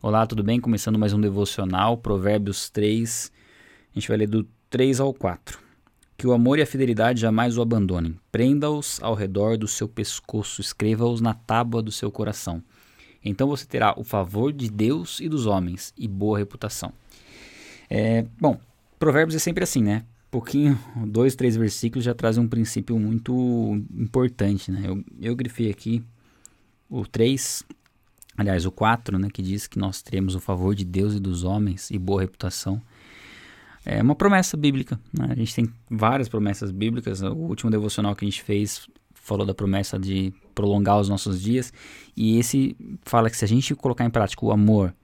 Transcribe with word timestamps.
Olá, 0.00 0.24
tudo 0.28 0.44
bem? 0.44 0.60
Começando 0.60 0.96
mais 0.96 1.12
um 1.12 1.20
devocional, 1.20 1.98
Provérbios 1.98 2.70
3. 2.70 3.32
A 3.90 3.98
gente 3.98 4.06
vai 4.06 4.18
ler 4.18 4.28
do 4.28 4.46
3 4.70 5.00
ao 5.00 5.12
4. 5.12 5.58
Que 6.16 6.24
o 6.24 6.32
amor 6.32 6.60
e 6.60 6.62
a 6.62 6.66
fidelidade 6.66 7.20
jamais 7.20 7.58
o 7.58 7.62
abandonem. 7.62 8.16
Prenda-os 8.30 9.02
ao 9.02 9.14
redor 9.14 9.58
do 9.58 9.66
seu 9.66 9.88
pescoço, 9.88 10.60
escreva-os 10.60 11.20
na 11.20 11.34
tábua 11.34 11.82
do 11.82 11.90
seu 11.90 12.12
coração. 12.12 12.62
Então 13.24 13.48
você 13.48 13.66
terá 13.66 13.92
o 13.98 14.04
favor 14.04 14.52
de 14.52 14.70
Deus 14.70 15.18
e 15.18 15.28
dos 15.28 15.46
homens 15.46 15.92
e 15.98 16.06
boa 16.06 16.38
reputação. 16.38 16.92
É, 17.90 18.24
bom, 18.40 18.56
Provérbios 19.00 19.34
é 19.34 19.40
sempre 19.40 19.64
assim, 19.64 19.82
né? 19.82 20.04
Pouquinho, 20.30 20.78
dois, 21.08 21.34
três 21.34 21.56
versículos 21.56 22.04
já 22.04 22.14
trazem 22.14 22.44
um 22.44 22.48
princípio 22.48 22.96
muito 23.00 23.84
importante, 23.92 24.70
né? 24.70 24.80
Eu, 24.84 25.04
eu 25.20 25.34
grifei 25.34 25.68
aqui 25.68 26.04
o 26.88 27.04
3, 27.04 27.64
aliás, 28.38 28.64
o 28.64 28.70
4, 28.70 29.18
né, 29.18 29.28
que 29.30 29.42
diz 29.42 29.66
que 29.66 29.78
nós 29.78 30.00
teremos 30.00 30.36
o 30.36 30.40
favor 30.40 30.74
de 30.74 30.84
Deus 30.84 31.14
e 31.14 31.20
dos 31.20 31.42
homens 31.42 31.90
e 31.90 31.98
boa 31.98 32.20
reputação. 32.20 32.80
É 33.84 34.00
uma 34.00 34.14
promessa 34.14 34.56
bíblica. 34.56 34.98
Né? 35.12 35.26
A 35.30 35.34
gente 35.34 35.54
tem 35.54 35.68
várias 35.90 36.28
promessas 36.28 36.70
bíblicas. 36.70 37.20
O 37.20 37.34
último 37.34 37.70
devocional 37.70 38.14
que 38.14 38.24
a 38.24 38.28
gente 38.28 38.42
fez 38.42 38.88
falou 39.14 39.44
da 39.44 39.54
promessa 39.54 39.98
de 39.98 40.32
prolongar 40.54 41.00
os 41.00 41.08
nossos 41.08 41.42
dias. 41.42 41.72
E 42.16 42.38
esse 42.38 42.76
fala 43.02 43.28
que 43.28 43.36
se 43.36 43.44
a 43.44 43.48
gente 43.48 43.74
colocar 43.74 44.04
em 44.04 44.10
prática 44.10 44.44
o 44.44 44.52
amor 44.52 44.94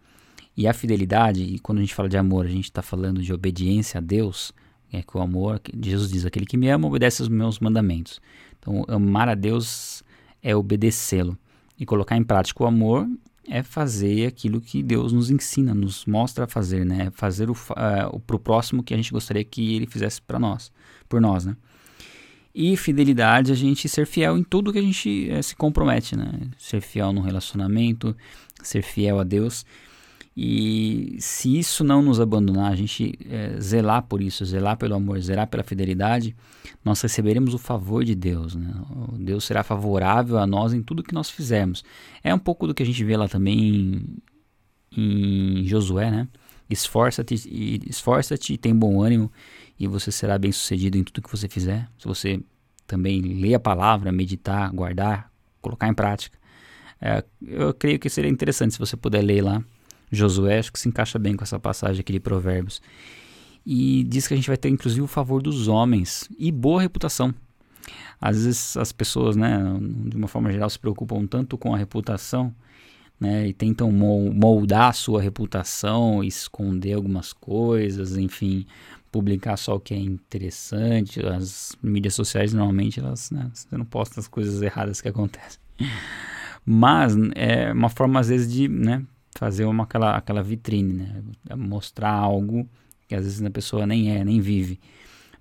e 0.57 0.69
a 0.69 0.73
fidelidade, 0.73 1.43
e 1.43 1.59
quando 1.59 1.79
a 1.79 1.80
gente 1.80 1.95
fala 1.95 2.09
de 2.09 2.16
amor, 2.16 2.46
a 2.46 2.48
gente 2.48 2.65
está 2.65 2.82
falando 2.82 3.21
de 3.21 3.32
obediência 3.32 3.98
a 3.98 4.01
Deus, 4.01 4.52
é 4.93 5.02
que 5.02 5.16
o 5.16 5.21
amor, 5.21 5.60
Jesus 5.82 6.10
diz: 6.10 6.24
aquele 6.24 6.46
que 6.46 6.57
me 6.57 6.69
ama 6.69 6.87
obedece 6.87 7.23
aos 7.23 7.29
meus 7.29 7.59
mandamentos. 7.59 8.21
Então, 8.59 8.85
amar 8.88 9.29
a 9.29 9.35
Deus 9.35 10.05
é 10.43 10.55
obedecê-lo. 10.55 11.37
E 11.78 11.84
colocar 11.84 12.16
em 12.16 12.23
prática 12.23 12.62
o 12.62 12.66
amor 12.66 13.09
é 13.48 13.62
fazer 13.62 14.27
aquilo 14.27 14.60
que 14.60 14.82
Deus 14.82 15.12
nos 15.12 15.30
ensina, 15.30 15.74
nos 15.74 16.06
mostra 16.06 16.45
a 16.45 16.48
fazer, 16.48 16.84
né? 16.84 17.10
Fazer 17.12 17.51
o, 17.51 17.52
uh, 17.52 18.20
pro 18.20 18.38
próximo 18.38 18.82
que 18.82 18.95
a 18.95 18.96
gente 18.96 19.12
gostaria 19.12 19.45
que 19.45 19.74
ele 19.74 19.87
fizesse 19.87 20.21
para 20.23 20.38
nós, 20.38 20.73
por 21.09 21.21
nós, 21.21 21.45
né? 21.45 21.57
E 22.54 22.76
fidelidade, 22.76 23.51
a 23.51 23.54
gente 23.54 23.88
ser 23.88 24.07
fiel 24.07 24.38
em 24.38 24.45
tudo 24.45 24.73
que 24.73 24.79
a 24.79 24.82
gente 24.82 25.29
uh, 25.30 25.43
se 25.43 25.54
compromete, 25.57 26.16
né? 26.16 26.32
Ser 26.59 26.80
fiel 26.80 27.12
no 27.12 27.21
relacionamento, 27.21 28.16
ser 28.62 28.82
fiel 28.82 29.18
a 29.18 29.24
Deus. 29.24 29.66
E 30.37 31.16
se 31.21 31.59
isso 31.59 31.85
não 31.85 32.02
nos 32.02 32.18
abandonar, 32.18 32.73
a 32.73 32.74
gente 32.77 33.16
é, 33.30 33.60
zelar 33.60 34.02
por 34.02 34.21
isso, 34.21 34.45
zelar 34.45 34.77
pelo 34.77 34.95
amor, 34.95 35.21
zelar 35.21 35.46
pela 35.46 35.63
fidelidade, 35.63 36.35
nós 36.85 37.01
receberemos 37.01 37.54
o 37.54 37.59
favor 37.59 38.04
de 38.04 38.16
Deus. 38.16 38.57
Né? 38.57 38.73
Deus 39.18 39.45
será 39.45 39.62
favorável 39.62 40.38
a 40.38 40.46
nós 40.46 40.73
em 40.73 40.82
tudo 40.82 41.05
que 41.05 41.15
nós 41.15 41.30
fizermos. 41.30 41.85
É 42.23 42.35
um 42.35 42.38
pouco 42.38 42.66
do 42.66 42.74
que 42.74 42.82
a 42.82 42.87
gente 42.87 43.05
vê 43.05 43.16
lá 43.16 43.29
também 43.29 44.18
em, 44.96 45.60
em 45.60 45.65
Josué, 45.66 46.10
né? 46.10 46.27
Esforça-te 46.68 47.35
esforça-te, 47.88 48.57
tem 48.57 48.74
bom 48.74 49.02
ânimo 49.02 49.30
e 49.79 49.87
você 49.87 50.10
será 50.10 50.38
bem 50.38 50.51
sucedido 50.51 50.96
em 50.96 51.05
tudo 51.05 51.23
que 51.23 51.30
você 51.30 51.46
fizer. 51.46 51.88
Se 51.99 52.09
você 52.09 52.40
também 52.87 53.21
ler 53.21 53.55
a 53.55 53.60
palavra, 53.60 54.10
meditar, 54.10 54.73
guardar, 54.73 55.30
colocar 55.60 55.87
em 55.87 55.95
prática. 55.95 56.37
É, 57.01 57.23
eu 57.43 57.73
creio 57.74 57.99
que 57.99 58.09
seria 58.09 58.30
interessante 58.30 58.73
se 58.73 58.79
você 58.79 58.96
puder 58.96 59.23
ler 59.23 59.43
lá 59.43 59.62
Josué, 60.15 60.59
acho 60.59 60.73
que 60.73 60.79
se 60.79 60.88
encaixa 60.88 61.18
bem 61.18 61.37
com 61.37 61.45
essa 61.45 61.59
passagem 61.59 62.01
aqui 62.01 62.12
de 62.12 62.20
Provérbios. 62.20 62.80
E 63.66 64.04
diz 64.04 64.28
que 64.28 64.34
a 64.34 64.37
gente 64.37 64.48
vai 64.48 64.56
ter 64.56 64.69
inclusive 64.69 65.03
o 65.03 65.06
favor 65.06 65.43
dos 65.43 65.69
homens 65.69 66.28
e 66.38 66.53
boa 66.53 66.82
reputação. 66.82 67.34
Às 68.21 68.44
vezes 68.44 68.76
as 68.76 68.93
pessoas, 68.93 69.37
né, 69.37 69.59
de 70.06 70.16
uma 70.16 70.28
forma 70.28 70.50
geral, 70.50 70.69
se 70.71 70.78
preocupam 70.78 71.26
tanto 71.26 71.59
com 71.59 71.75
a 71.75 71.78
reputação, 71.78 72.54
né, 73.19 73.47
e 73.48 73.53
tentam 73.53 73.91
moldar 73.93 74.91
a 74.91 74.93
sua 74.93 75.21
reputação, 75.21 76.22
esconder 76.22 76.94
algumas 76.94 77.32
coisas, 77.32 78.16
enfim, 78.16 78.66
publicar 79.10 79.56
só 79.56 79.76
o 79.76 79.81
que 79.81 79.94
é 79.94 79.99
interessante. 79.99 81.25
As 81.25 81.76
mídias 81.82 82.15
sociais 82.15 82.53
normalmente 82.53 83.00
elas, 83.00 83.31
né, 83.31 83.50
você 83.53 83.77
não 83.77 83.84
posta 83.84 84.21
as 84.21 84.28
coisas 84.28 84.60
erradas 84.62 85.00
que 85.00 85.09
acontecem. 85.09 85.60
Mas 86.65 87.15
é 87.34 87.72
uma 87.72 87.89
forma 87.89 88.21
às 88.21 88.28
vezes 88.28 88.53
de, 88.53 88.69
né, 88.69 89.03
fazer 89.34 89.65
uma, 89.65 89.84
aquela, 89.84 90.17
aquela 90.17 90.43
vitrine, 90.43 90.93
né? 90.95 91.22
Mostrar 91.56 92.11
algo 92.11 92.69
que 93.09 93.15
às 93.15 93.25
vezes 93.25 93.43
a 93.43 93.50
pessoa 93.50 93.87
nem 93.87 94.11
é, 94.17 94.25
nem 94.25 94.41
vive. 94.41 94.81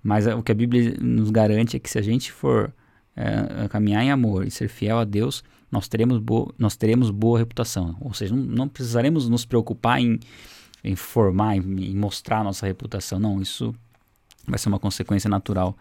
Mas 0.02 0.26
o 0.26 0.42
que 0.42 0.52
a 0.52 0.54
Bíblia 0.54 0.96
nos 1.00 1.30
garante 1.30 1.76
é 1.76 1.80
que 1.80 1.88
se 1.88 1.98
a 1.98 2.02
gente 2.02 2.30
for 2.30 2.72
é, 3.16 3.68
caminhar 3.68 4.02
em 4.02 4.10
amor 4.10 4.46
e 4.46 4.50
ser 4.50 4.68
fiel 4.68 4.98
a 4.98 5.04
Deus, 5.04 5.42
nós 5.70 5.88
teremos, 5.88 6.18
bo 6.18 6.52
nós 6.58 6.76
teremos 6.76 7.10
boa 7.10 7.38
reputação. 7.38 7.96
Ou 8.00 8.12
seja, 8.12 8.34
não, 8.34 8.44
não 8.44 8.68
precisaremos 8.68 9.28
nos 9.28 9.44
preocupar 9.44 10.00
em, 10.00 10.20
em 10.82 10.94
formar, 10.94 11.56
em, 11.56 11.60
em 11.60 11.96
mostrar 11.96 12.40
a 12.40 12.44
nossa 12.44 12.66
reputação. 12.66 13.18
Não, 13.18 13.40
isso 13.40 13.74
vai 14.46 14.58
ser 14.58 14.68
uma 14.68 14.78
consequência 14.78 15.30
natural 15.30 15.76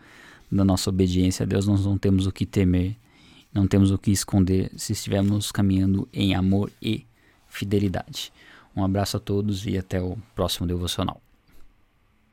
da 0.51 0.63
nossa 0.63 0.90
obediência 0.90 1.44
a 1.44 1.47
Deus. 1.47 1.68
Nós 1.68 1.85
não 1.85 1.97
temos 1.97 2.25
o 2.28 2.31
que 2.31 2.45
temer, 2.45 2.95
não 3.53 3.68
temos 3.68 3.91
o 3.91 3.97
que 3.97 4.12
esconder 4.12 4.72
se 4.78 4.94
estivermos 4.94 5.51
caminhando 5.51 6.07
em 6.13 6.34
amor 6.34 6.72
e 6.81 7.06
fidelidade. 7.53 8.34
Um 8.75 8.84
abraço 8.84 9.18
a 9.18 9.19
todos 9.19 9.66
e 9.66 9.78
até 9.78 10.02
o 10.02 10.18
próximo 10.34 10.66
devocional. 10.66 11.22